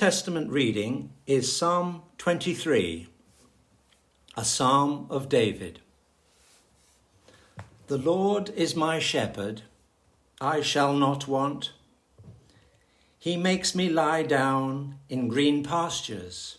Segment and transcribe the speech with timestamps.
[0.00, 3.08] Testament reading is Psalm 23,
[4.34, 5.80] a psalm of David.
[7.88, 9.60] The Lord is my shepherd,
[10.40, 11.72] I shall not want.
[13.18, 16.56] He makes me lie down in green pastures.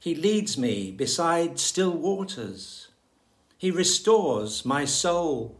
[0.00, 2.88] He leads me beside still waters.
[3.56, 5.56] He restores my soul.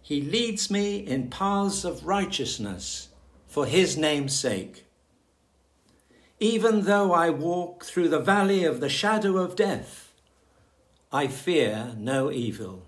[0.00, 3.08] He leads me in paths of righteousness
[3.48, 4.84] for his name's sake.
[6.42, 10.10] Even though I walk through the valley of the shadow of death,
[11.12, 12.86] I fear no evil.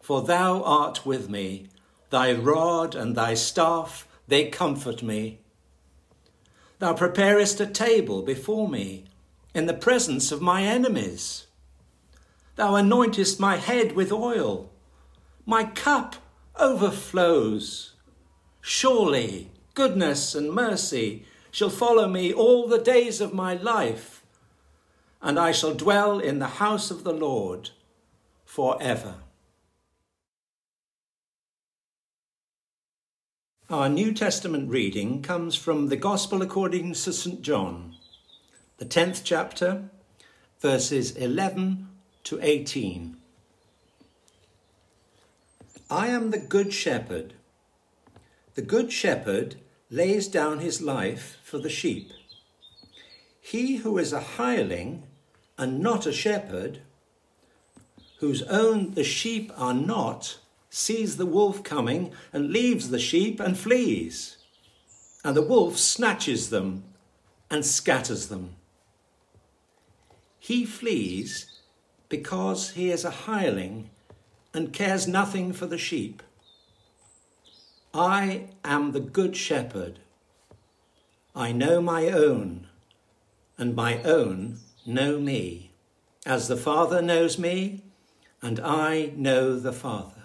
[0.00, 1.66] For thou art with me,
[2.08, 5.40] thy rod and thy staff, they comfort me.
[6.78, 9.04] Thou preparest a table before me
[9.54, 11.46] in the presence of my enemies.
[12.56, 14.70] Thou anointest my head with oil,
[15.44, 16.16] my cup
[16.58, 17.92] overflows.
[18.62, 24.24] Surely goodness and mercy shall follow me all the days of my life,
[25.22, 27.70] and I shall dwell in the house of the Lord
[28.44, 29.18] forever.
[33.70, 37.40] Our New Testament reading comes from the Gospel according to St.
[37.40, 37.94] John,
[38.78, 39.90] the 10th chapter,
[40.58, 41.86] verses 11
[42.24, 43.16] to 18.
[45.88, 47.34] I am the Good Shepherd.
[48.56, 49.54] The Good Shepherd
[49.94, 52.10] lays down his life for the sheep.
[53.40, 55.04] He who is a hireling
[55.56, 56.80] and not a shepherd,
[58.18, 60.38] whose own the sheep are not,
[60.68, 64.38] sees the wolf coming and leaves the sheep and flees.
[65.22, 66.82] And the wolf snatches them
[67.48, 68.56] and scatters them.
[70.40, 71.60] He flees
[72.08, 73.90] because he is a hireling
[74.52, 76.20] and cares nothing for the sheep.
[77.96, 80.00] I am the good shepherd.
[81.32, 82.66] I know my own,
[83.56, 85.70] and my own know me,
[86.26, 87.82] as the Father knows me,
[88.42, 90.24] and I know the Father.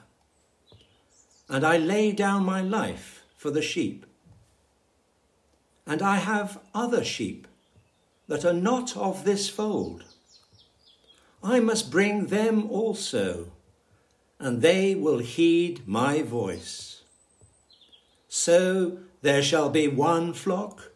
[1.47, 4.07] And I lay down my life for the sheep.
[5.85, 7.47] And I have other sheep
[8.27, 10.05] that are not of this fold.
[11.43, 13.51] I must bring them also,
[14.39, 16.88] and they will heed my voice.
[18.31, 20.91] So there shall be one flock,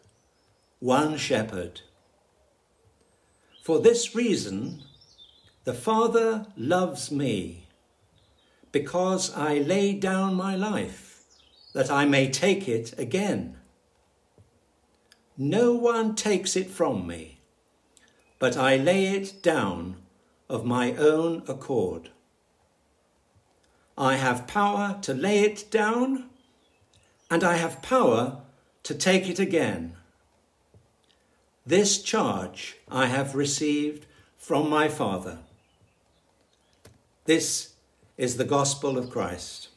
[0.78, 1.80] one shepherd.
[3.60, 4.82] For this reason,
[5.64, 7.66] the Father loves me,
[8.70, 11.24] because I lay down my life,
[11.74, 13.56] that I may take it again.
[15.36, 17.40] No one takes it from me,
[18.38, 19.96] but I lay it down
[20.48, 22.10] of my own accord.
[23.98, 26.30] I have power to lay it down
[27.34, 28.42] and I have power
[28.84, 29.96] to take it again.
[31.66, 35.38] This charge I have received from my Father.
[37.24, 37.74] This
[38.16, 39.70] is the gospel of Christ.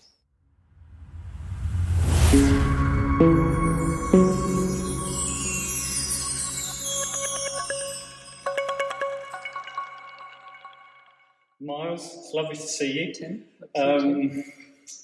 [11.60, 13.14] Miles, it's lovely to see you.
[13.16, 13.46] Tim.
[13.76, 14.44] Um,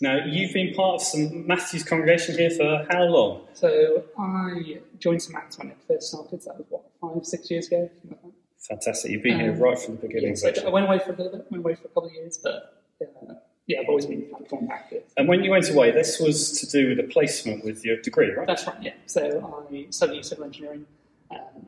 [0.02, 3.48] now, you've been part of St Matthew's congregation here for how long?
[3.54, 7.50] So, I joined St Matthew's when it first started, so that was what, five, six
[7.52, 7.90] years ago?
[8.10, 8.20] Like
[8.60, 9.12] Fantastic.
[9.12, 10.38] You've been um, here right from the beginning.
[10.42, 12.14] Yeah, so I went away for a little bit, went away for a couple of
[12.14, 13.34] years, but uh,
[13.68, 14.94] yeah, I've always been kind of going back.
[15.18, 18.32] And when you went away, this was to do with a placement with your degree,
[18.32, 18.48] right?
[18.48, 18.94] That's right, yeah.
[19.06, 20.86] So, I studied civil engineering
[21.32, 21.66] um,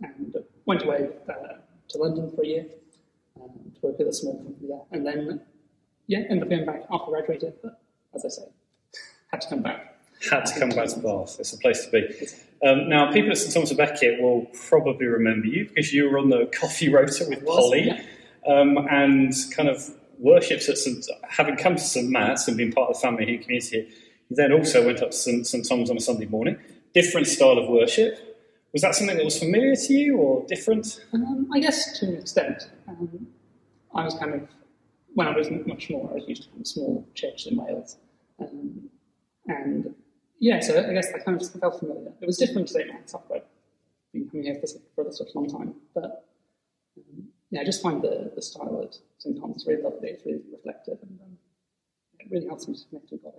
[0.00, 0.36] and
[0.66, 1.58] went away uh,
[1.88, 2.66] to London for a year
[3.40, 4.82] um, to work at a small company there.
[4.92, 5.40] And then
[6.06, 7.80] yeah, ended up going back after graduated, but
[8.14, 8.48] as I say,
[9.30, 9.94] had to come back.
[10.30, 11.36] Had to come back to Bath.
[11.38, 12.26] It's a place to be.
[12.66, 16.18] Um, now, people at St Thomas à Becket will probably remember you because you were
[16.18, 18.02] on the coffee rota with Polly yeah.
[18.50, 21.04] um, and kind of worshipped at St.
[21.28, 23.88] Having come to St Matt's and been part of the family here, community
[24.28, 26.56] you then also went up to St, St Thomas on a Sunday morning.
[26.94, 28.18] Different style of worship.
[28.72, 31.04] Was that something that was familiar to you or different?
[31.12, 32.68] Um, I guess to an extent.
[32.88, 33.28] Um,
[33.94, 34.48] I was kind of
[35.16, 37.96] when I was much more, I was used to small churches in Wales.
[38.38, 38.90] Um,
[39.46, 39.94] and
[40.38, 42.12] yeah, so I guess I kind of felt familiar.
[42.20, 42.84] It was different to.
[42.84, 43.42] Matt's after I'd
[44.12, 44.66] been coming here for,
[45.04, 45.74] for such a long time.
[45.94, 46.26] But
[46.98, 49.40] um, yeah, I just find the, the style at St.
[49.40, 50.10] Thomas really lovely.
[50.10, 51.38] It's really reflective and um,
[52.20, 53.32] it really helps me to connect with God.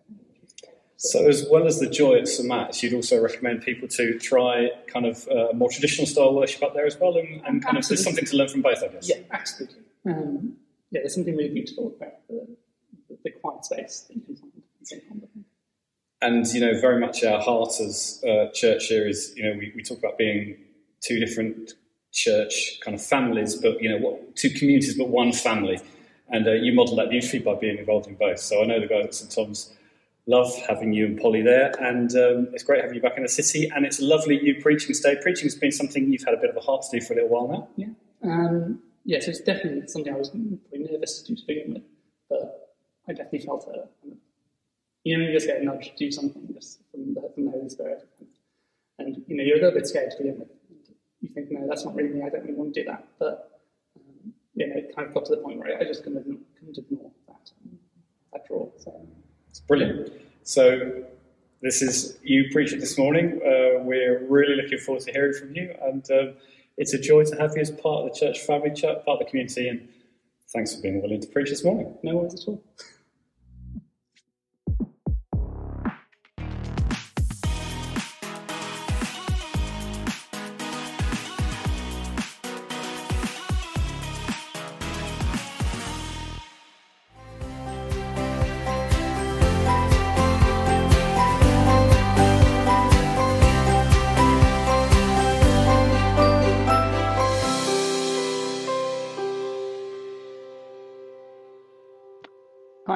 [1.00, 2.50] So, as well as the joy at St.
[2.50, 6.74] Matt's, you'd also recommend people to try kind of uh, more traditional style worship up
[6.74, 7.79] there as well, and, and kind absolutely.
[7.79, 9.07] of there's something to learn from both, I guess.
[9.07, 9.83] Yeah, absolutely.
[10.07, 10.56] Um,
[10.92, 12.48] yeah, there's something really beautiful about the,
[13.10, 15.04] the, the quiet space that you can find in St.
[16.22, 19.72] and you know, very much our heart as uh, church here is, you know, we,
[19.75, 20.57] we talk about being
[21.01, 21.74] two different
[22.12, 25.80] church kind of families, but you know, what, two communities, but one family.
[26.30, 28.39] And uh, you model that beautifully by being involved in both.
[28.39, 29.74] So I know the guys at St Thomas
[30.28, 33.30] love having you and Polly there, and um, it's great having you back in the
[33.30, 33.72] city.
[33.74, 35.17] And it's lovely you preaching today.
[35.22, 37.15] Preaching has been something you've had a bit of a heart to do for a
[37.15, 37.67] little while now.
[37.77, 39.20] Yeah, um, yeah.
[39.20, 40.60] So it's definitely something I was probably
[40.92, 41.84] nervous to do to begin with,
[42.30, 42.76] but
[43.10, 43.88] I definitely felt a
[45.08, 47.52] you know, you just get a nudge to do something just from the, from the
[47.52, 48.06] Holy Spirit.
[49.00, 50.50] And, you know, you're a little bit scared to begin with.
[51.22, 53.08] You think, no, that's not really me, I don't really want to do that.
[53.18, 53.62] But,
[53.96, 56.26] um, you know, it kind of got to the point where I just couldn't,
[56.60, 57.52] couldn't ignore that,
[58.34, 58.68] that draw.
[58.80, 59.08] So.
[59.50, 60.12] It's brilliant.
[60.44, 61.06] So
[61.62, 63.40] this is you preaching this morning.
[63.46, 65.74] Uh, we're really looking forward to hearing from you.
[65.84, 66.34] And um,
[66.77, 69.25] it's a joy to have you as part of the church family, church, part of
[69.25, 69.67] the community.
[69.67, 69.88] And
[70.53, 71.98] thanks for being willing to preach this morning.
[72.03, 72.63] No worries at all.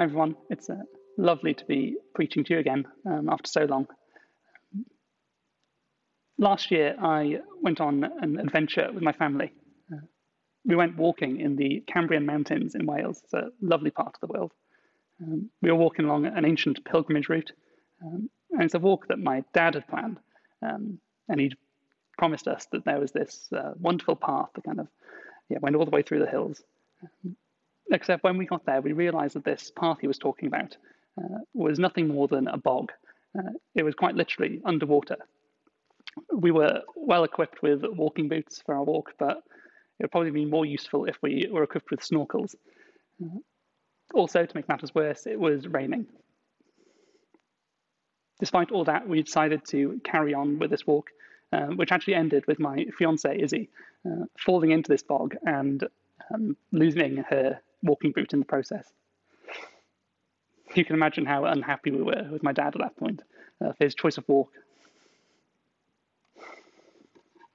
[0.02, 0.36] Hi, everyone.
[0.50, 0.78] It's uh,
[1.16, 3.86] lovely to be preaching to you again um, after so long.
[6.40, 9.54] Last year, I went on an adventure with my family.
[9.94, 10.00] Uh,
[10.66, 13.22] we went walking in the Cambrian Mountains in Wales.
[13.24, 14.54] It's a lovely part of the world.
[15.22, 17.52] Um, we were walking along an ancient pilgrimage route,
[18.04, 20.18] um, and it's a walk that my dad had planned.
[20.64, 21.58] Um, and he'd
[22.18, 24.88] promised us that there was this uh, wonderful path that kind of
[25.48, 26.64] yeah, went all the way through the hills.
[27.92, 30.78] Um, Except when we got there, we realized that this path he was talking about
[31.18, 32.92] uh, was nothing more than a bog.
[33.38, 35.18] Uh, it was quite literally underwater.
[36.34, 39.38] We were well equipped with walking boots for our walk, but
[40.00, 42.56] it would probably be more useful if we were equipped with snorkels.
[43.24, 43.40] Uh,
[44.14, 46.06] also, to make matters worse, it was raining.
[48.40, 51.12] Despite all that, we decided to carry on with this walk,
[51.54, 53.70] uh, which actually ended with my fiancee, Izzy,
[54.06, 55.88] uh, falling into this bog and
[56.34, 58.86] um, losing her walking boot in the process.
[60.76, 63.22] You can imagine how unhappy we were with my dad at that point
[63.64, 64.52] uh, for his choice of walk.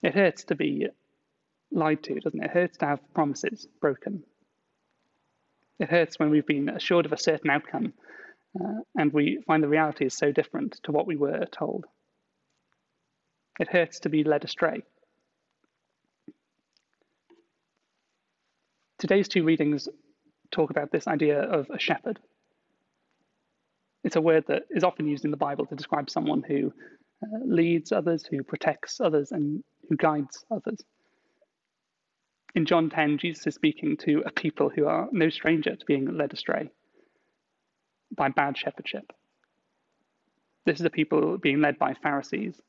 [0.02, 0.88] It hurts to be
[1.72, 2.46] lied to, doesn't it?
[2.46, 4.22] It hurts to have promises broken.
[5.78, 7.94] It hurts when we've been assured of a certain outcome
[8.58, 11.84] uh, and we find the reality is so different to what we were told.
[13.58, 14.82] It hurts to be led astray.
[18.98, 19.88] Today's two readings
[20.50, 22.18] talk about this idea of a shepherd.
[24.04, 26.72] It's a word that is often used in the Bible to describe someone who
[27.22, 30.78] uh, leads others, who protects others, and who guides others.
[32.54, 36.16] In John 10, Jesus is speaking to a people who are no stranger to being
[36.16, 36.70] led astray
[38.16, 39.12] by bad shepherdship.
[40.64, 42.60] This is a people being led by Pharisees,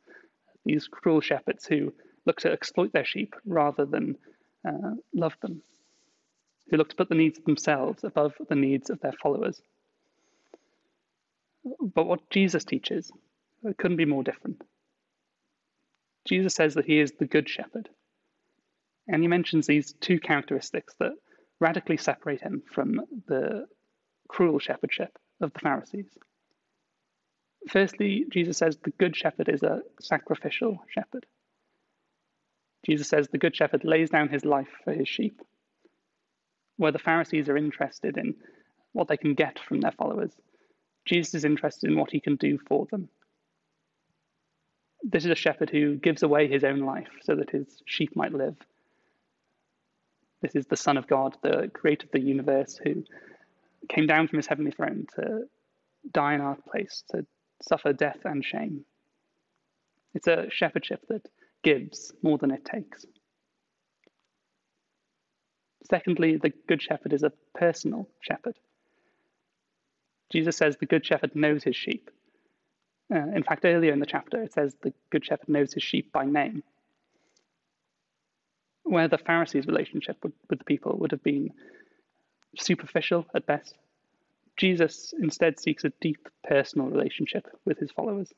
[0.65, 1.93] these cruel shepherds who
[2.25, 4.17] look to exploit their sheep rather than
[4.67, 5.61] uh, love them
[6.69, 9.61] who look to put the needs of themselves above the needs of their followers.
[11.81, 13.11] But what Jesus teaches
[13.77, 14.61] couldn't be more different.
[16.27, 17.89] Jesus says that he is the good shepherd.
[19.07, 21.13] And he mentions these two characteristics that
[21.59, 23.65] radically separate him from the
[24.27, 26.09] cruel shepherdship of the Pharisees.
[27.69, 31.25] Firstly, Jesus says the good shepherd is a sacrificial shepherd.
[32.85, 35.41] Jesus says the good shepherd lays down his life for his sheep
[36.77, 38.35] where the Pharisees are interested in
[38.93, 40.31] what they can get from their followers,
[41.05, 43.09] Jesus is interested in what he can do for them.
[45.03, 48.33] This is a shepherd who gives away his own life so that his sheep might
[48.33, 48.55] live.
[50.41, 53.03] This is the Son of God, the creator of the universe, who
[53.89, 55.43] came down from his heavenly throne to
[56.11, 57.25] die in our place, to
[57.61, 58.85] suffer death and shame.
[60.13, 61.27] It's a shepherdship that
[61.63, 63.05] gives more than it takes.
[65.89, 68.55] Secondly, the Good Shepherd is a personal shepherd.
[70.31, 72.09] Jesus says the Good Shepherd knows his sheep.
[73.13, 76.11] Uh, in fact, earlier in the chapter, it says the Good Shepherd knows his sheep
[76.11, 76.63] by name.
[78.83, 81.51] Where the Pharisees' relationship with, with the people would have been
[82.57, 83.73] superficial at best,
[84.57, 88.33] Jesus instead seeks a deep personal relationship with his followers.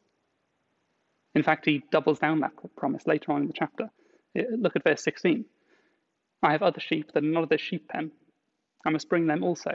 [1.34, 3.90] In fact, he doubles down that promise later on in the chapter.
[4.36, 5.46] Look at verse 16.
[6.42, 8.12] I have other sheep that are not of this sheep pen.
[8.86, 9.72] I must bring them also.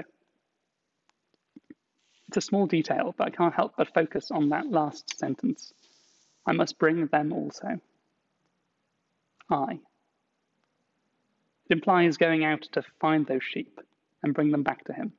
[2.29, 5.73] It's a small detail, but I can't help but focus on that last sentence.
[6.47, 7.81] I must bring them also.
[9.51, 9.81] I.
[11.69, 13.79] It implies going out to find those sheep
[14.23, 15.13] and bring them back to him.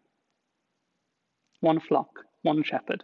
[1.60, 2.10] One flock,
[2.42, 3.04] one shepherd.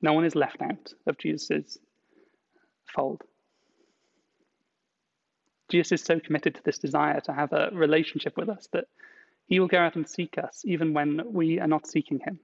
[0.00, 1.78] No one is left out of Jesus'
[2.94, 3.22] fold.
[5.70, 8.86] Jesus is so committed to this desire to have a relationship with us that
[9.46, 12.38] he will go out and seek us even when we are not seeking him.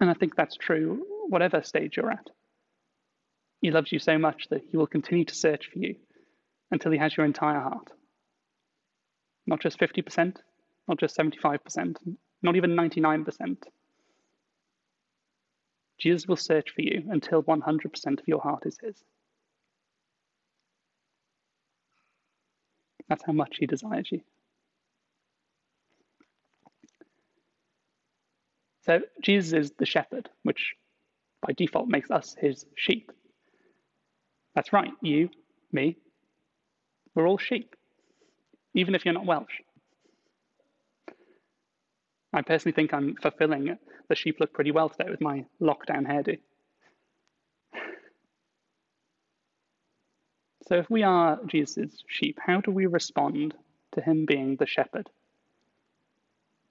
[0.00, 2.28] And I think that's true whatever stage you're at.
[3.60, 5.94] He loves you so much that he will continue to search for you
[6.72, 7.90] until he has your entire heart.
[9.46, 10.36] Not just 50%,
[10.88, 11.96] not just 75%,
[12.42, 13.56] not even 99%.
[15.98, 19.04] Jesus will search for you until 100% of your heart is his.
[23.08, 24.20] That's how much he desires you.
[28.84, 30.74] So Jesus is the shepherd, which
[31.46, 33.12] by default makes us his sheep.
[34.54, 35.30] That's right, you,
[35.70, 35.96] me,
[37.14, 37.74] we're all sheep,
[38.74, 39.60] even if you're not Welsh.
[42.32, 43.76] I personally think I'm fulfilling
[44.08, 46.38] the sheep look pretty well today with my lockdown hairdo.
[50.72, 53.54] So, if we are Jesus' sheep, how do we respond
[53.94, 55.10] to him being the shepherd?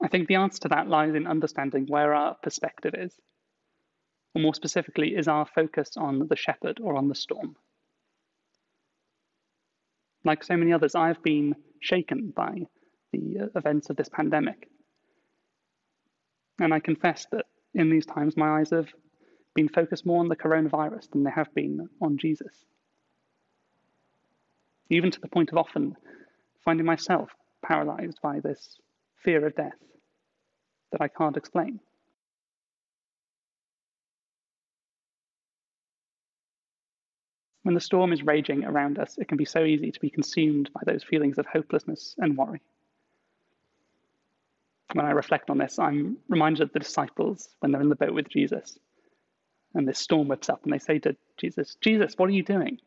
[0.02, 3.14] I think the answer to that lies in understanding where our perspective is.
[4.34, 7.56] Or more specifically, is our focus on the shepherd or on the storm?
[10.24, 12.66] Like so many others, I've been shaken by
[13.14, 14.68] the uh, events of this pandemic.
[16.58, 18.88] And I confess that in these times, my eyes have
[19.54, 22.66] been focused more on the coronavirus than they have been on Jesus.
[24.92, 25.96] Even to the point of often
[26.66, 27.30] finding myself
[27.66, 28.78] paralyzed by this
[29.24, 29.80] fear of death
[30.92, 31.80] that I can't explain.
[37.64, 40.70] When the storm is raging around us, it can be so easy to be consumed
[40.74, 42.62] by those feelings of hopelessness and worry.
[44.94, 48.14] When I reflect on this, I'm reminded of the disciples when they're in the boat
[48.14, 48.78] with Jesus.
[49.74, 52.80] And this storm whips up, and they say to Jesus, Jesus, what are you doing?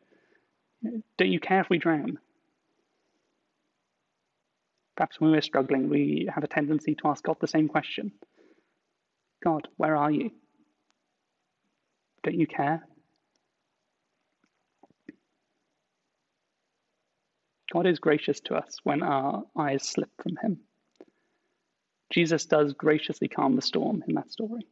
[1.17, 2.19] Don't you care if we drown?
[4.95, 8.11] Perhaps when we're struggling, we have a tendency to ask God the same question
[9.43, 10.31] God, where are you?
[12.23, 12.87] Don't you care?
[17.71, 20.59] God is gracious to us when our eyes slip from Him.
[22.11, 24.65] Jesus does graciously calm the storm in that story.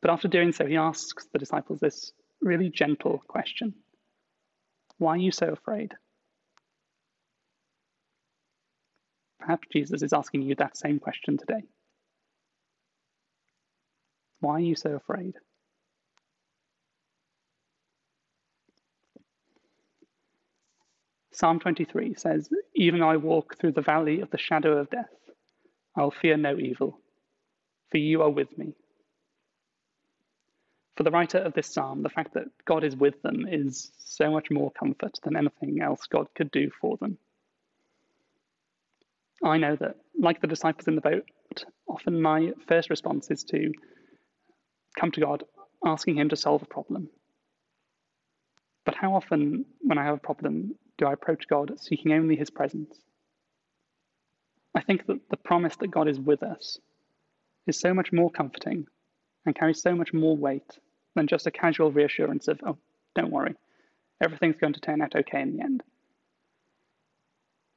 [0.00, 3.74] But after doing so, he asks the disciples this really gentle question
[4.98, 5.94] Why are you so afraid?
[9.40, 11.62] Perhaps Jesus is asking you that same question today.
[14.40, 15.34] Why are you so afraid?
[21.32, 25.08] Psalm 23 says, Even though I walk through the valley of the shadow of death,
[25.96, 26.98] I'll fear no evil,
[27.90, 28.74] for you are with me.
[30.96, 34.30] For the writer of this psalm, the fact that God is with them is so
[34.30, 37.18] much more comfort than anything else God could do for them.
[39.42, 41.28] I know that, like the disciples in the boat,
[41.88, 43.72] often my first response is to
[44.98, 45.44] come to God
[45.84, 47.08] asking Him to solve a problem.
[48.84, 52.50] But how often, when I have a problem, do I approach God seeking only His
[52.50, 52.94] presence?
[54.74, 56.78] I think that the promise that God is with us
[57.66, 58.86] is so much more comforting
[59.46, 60.78] and carries so much more weight
[61.14, 62.78] than just a casual reassurance of, oh,
[63.14, 63.54] don't worry,
[64.20, 65.82] everything's going to turn out okay in the end.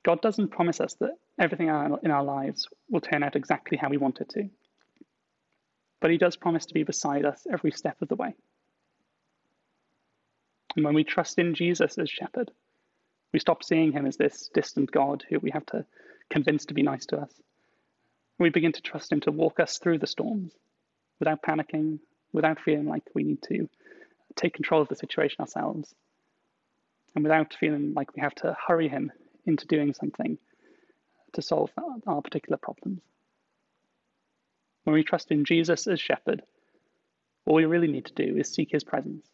[0.05, 3.97] God doesn't promise us that everything in our lives will turn out exactly how we
[3.97, 4.49] want it to.
[5.99, 8.35] But He does promise to be beside us every step of the way.
[10.75, 12.51] And when we trust in Jesus as shepherd,
[13.33, 15.85] we stop seeing Him as this distant God who we have to
[16.29, 17.31] convince to be nice to us.
[18.37, 20.53] We begin to trust Him to walk us through the storms
[21.19, 21.99] without panicking,
[22.35, 23.67] without feeling like we need to
[24.35, 25.95] take control of the situation ourselves,
[27.15, 29.11] and without feeling like we have to hurry Him
[29.45, 30.37] into doing something
[31.33, 31.71] to solve
[32.07, 33.01] our particular problems.
[34.83, 36.43] When we trust in Jesus as shepherd,
[37.45, 39.27] all we really need to do is seek his presence.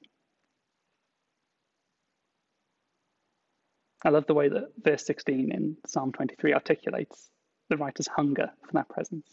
[4.03, 7.29] I love the way that verse 16 in Psalm 23 articulates
[7.69, 9.27] the writer's hunger for that presence.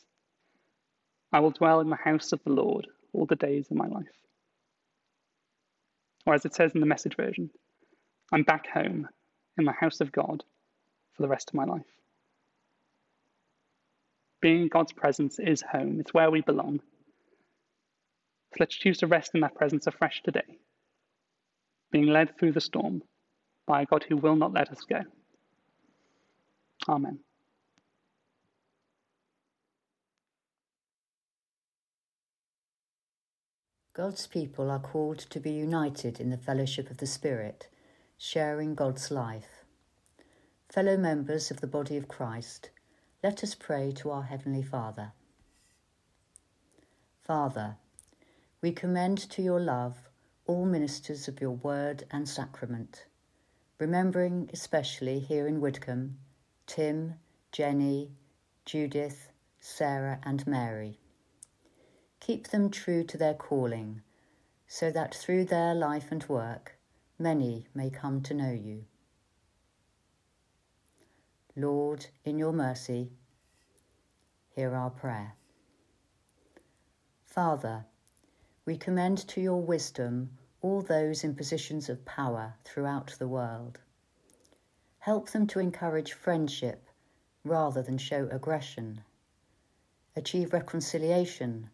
[1.32, 4.06] I will dwell in the house of the Lord all the days of my life.
[6.26, 7.50] Or as it says in the message version,
[8.32, 9.08] I'm back home
[9.56, 10.44] in the house of God
[11.14, 11.86] for the rest of my life.
[14.40, 16.80] Being in God's presence is home, it's where we belong.
[18.52, 20.58] So let's choose to rest in that presence afresh today,
[21.90, 23.02] being led through the storm
[23.66, 25.00] by a God who will not let us go.
[26.88, 27.18] Amen.
[33.98, 37.66] God's people are called to be united in the fellowship of the Spirit,
[38.16, 39.64] sharing God's life.
[40.68, 42.70] Fellow members of the body of Christ,
[43.24, 45.10] let us pray to our Heavenly Father.
[47.24, 47.74] Father,
[48.62, 49.96] we commend to your love
[50.46, 53.04] all ministers of your word and sacrament,
[53.80, 56.14] remembering especially here in Widcombe
[56.68, 57.14] Tim,
[57.50, 58.12] Jenny,
[58.64, 61.00] Judith, Sarah, and Mary.
[62.20, 64.02] Keep them true to their calling,
[64.66, 66.76] so that through their life and work
[67.18, 68.84] many may come to know you.
[71.56, 73.10] Lord, in your mercy,
[74.54, 75.34] hear our prayer.
[77.24, 77.86] Father,
[78.64, 83.78] we commend to your wisdom all those in positions of power throughout the world.
[84.98, 86.88] Help them to encourage friendship
[87.44, 89.02] rather than show aggression,
[90.16, 91.70] achieve reconciliation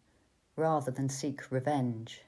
[0.55, 2.21] rather than seek revenge,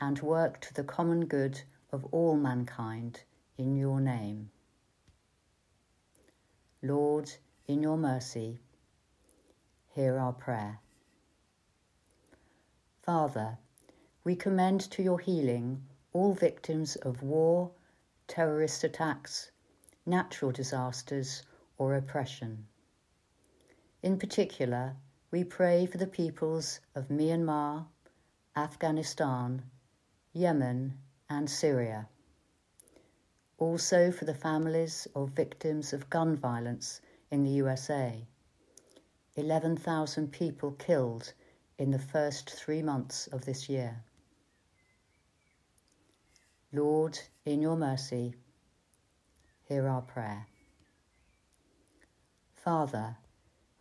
[0.00, 3.22] and work to the common good of all mankind
[3.56, 4.50] in your name.
[6.82, 7.30] Lord,
[7.68, 8.58] in your mercy,
[9.94, 10.80] hear our prayer.
[13.02, 13.58] Father,
[14.24, 17.70] we commend to your healing all victims of war,
[18.28, 19.50] terrorist attacks,
[20.04, 21.42] natural disasters,
[21.78, 22.66] or oppression.
[24.02, 24.96] In particular,
[25.32, 27.86] we pray for the peoples of Myanmar,
[28.54, 29.62] Afghanistan,
[30.34, 30.92] Yemen,
[31.30, 32.06] and Syria.
[33.56, 38.26] Also for the families of victims of gun violence in the USA.
[39.36, 41.32] 11,000 people killed
[41.78, 44.04] in the first three months of this year.
[46.74, 48.34] Lord, in your mercy,
[49.66, 50.46] hear our prayer.
[52.54, 53.16] Father,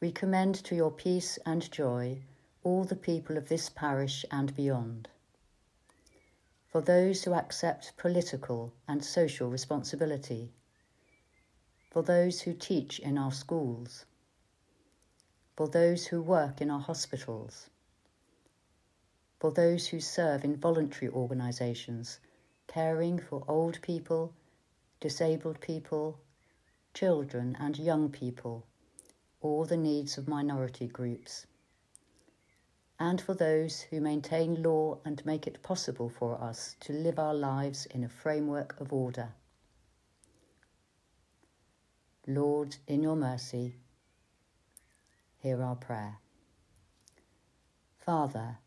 [0.02, 2.18] we commend to your peace and joy
[2.64, 5.08] all the people of this parish and beyond.
[6.68, 10.50] For those who accept political and social responsibility,
[11.92, 14.06] for those who teach in our schools,
[15.56, 17.70] for those who work in our hospitals,
[19.40, 22.20] for those who serve in voluntary organisations
[22.66, 24.34] caring for old people,
[25.00, 26.18] disabled people,
[26.96, 28.66] children, and young people
[29.42, 31.48] all the needs of minority groups,
[33.00, 37.34] and for those who maintain law and make it possible for us to live our
[37.34, 39.30] lives in a framework of order.
[42.28, 43.76] Lord, in your mercy,
[45.40, 46.20] hear our prayer.
[47.98, 48.60] Father,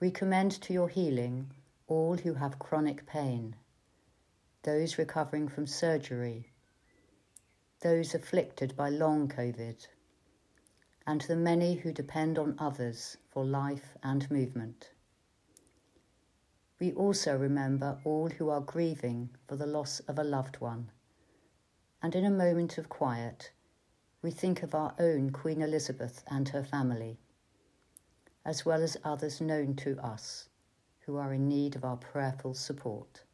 [0.00, 1.50] we commend to your healing
[1.88, 3.56] all who have chronic pain,
[4.64, 6.50] those recovering from surgery,
[7.80, 9.86] those afflicted by long COVID
[11.10, 14.90] and the many who depend on others for life and movement.
[16.78, 20.92] We also remember all who are grieving for the loss of a loved one,
[22.00, 23.50] and in a moment of quiet,
[24.22, 27.18] we think of our own Queen Elizabeth and her family,
[28.44, 30.48] as well as others known to us
[31.00, 33.24] who are in need of our prayerful support.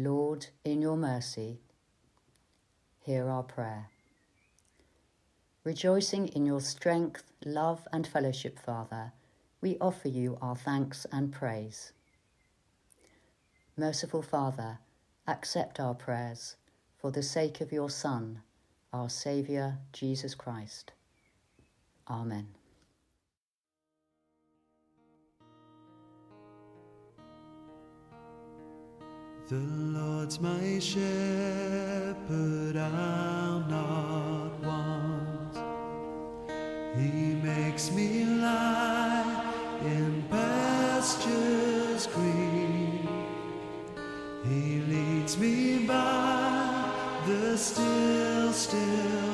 [0.00, 1.58] Lord, in your mercy,
[3.00, 3.88] hear our prayer.
[5.64, 9.10] Rejoicing in your strength, love, and fellowship, Father,
[9.60, 11.90] we offer you our thanks and praise.
[13.76, 14.78] Merciful Father,
[15.26, 16.54] accept our prayers
[16.96, 18.42] for the sake of your Son,
[18.92, 20.92] our Saviour, Jesus Christ.
[22.08, 22.57] Amen.
[29.48, 31.06] The Lord's my shepherd,
[32.76, 35.56] I'll not want.
[36.94, 39.54] He makes me lie
[39.86, 43.08] in pastures green.
[44.44, 46.92] He leads me by
[47.26, 49.27] the still, still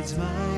[0.00, 0.49] guides my